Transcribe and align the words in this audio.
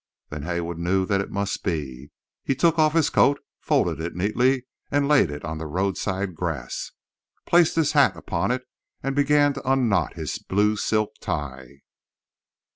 Then 0.29 0.41
Haywood 0.41 0.79
knew 0.79 1.05
that 1.05 1.21
it 1.21 1.29
must 1.29 1.63
be. 1.63 2.09
He 2.43 2.55
took 2.55 2.79
off 2.79 2.93
his 2.93 3.11
coat, 3.11 3.39
folded 3.59 3.99
it 3.99 4.15
neatly 4.15 4.65
and 4.89 5.07
laid 5.07 5.29
it 5.29 5.45
on 5.45 5.59
the 5.59 5.67
roadside 5.67 6.33
grass, 6.33 6.89
placed 7.45 7.75
his 7.75 7.91
hat 7.91 8.17
upon 8.17 8.49
it 8.49 8.63
and 9.03 9.15
began 9.15 9.53
to 9.53 9.71
unknot 9.71 10.15
his 10.15 10.39
blue 10.39 10.75
silk 10.75 11.11
tie. 11.19 11.81